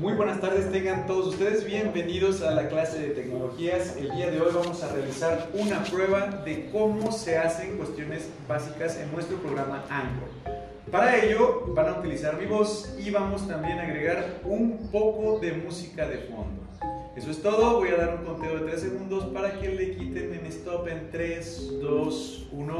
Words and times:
Muy 0.00 0.12
buenas 0.12 0.40
tardes, 0.40 0.70
tengan 0.70 1.08
todos 1.08 1.26
ustedes 1.26 1.66
bienvenidos 1.66 2.42
a 2.42 2.52
la 2.52 2.68
clase 2.68 3.00
de 3.00 3.08
tecnologías. 3.08 3.96
El 3.96 4.12
día 4.12 4.30
de 4.30 4.40
hoy 4.40 4.52
vamos 4.54 4.80
a 4.84 4.92
realizar 4.92 5.48
una 5.54 5.82
prueba 5.82 6.40
de 6.44 6.70
cómo 6.70 7.10
se 7.10 7.36
hacen 7.36 7.76
cuestiones 7.76 8.28
básicas 8.46 8.96
en 8.96 9.10
nuestro 9.10 9.38
programa 9.38 9.84
Anchor. 9.90 10.28
Para 10.92 11.18
ello 11.24 11.64
van 11.74 11.88
a 11.88 11.98
utilizar 11.98 12.38
mi 12.38 12.46
voz 12.46 12.94
y 13.04 13.10
vamos 13.10 13.48
también 13.48 13.80
a 13.80 13.82
agregar 13.82 14.40
un 14.44 14.88
poco 14.92 15.40
de 15.40 15.54
música 15.54 16.06
de 16.06 16.18
fondo. 16.18 16.62
Eso 17.16 17.32
es 17.32 17.42
todo, 17.42 17.78
voy 17.78 17.88
a 17.88 17.96
dar 17.96 18.18
un 18.20 18.24
conteo 18.24 18.60
de 18.60 18.70
3 18.70 18.80
segundos 18.80 19.24
para 19.34 19.58
que 19.58 19.68
le 19.68 19.96
quiten 19.96 20.32
en 20.32 20.46
stop 20.46 20.86
en 20.86 21.10
3, 21.10 21.80
2, 21.82 22.48
1. 22.52 22.77